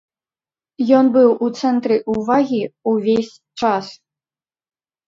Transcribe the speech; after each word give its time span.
Ён 0.99 1.05
быў 1.17 1.29
у 1.47 1.51
цэнтры 1.61 1.95
ўвагі 2.15 2.63
ўвесь 2.95 3.33
час. 3.59 3.85